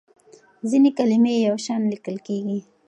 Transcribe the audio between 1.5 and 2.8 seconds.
شان لیکل کېږي.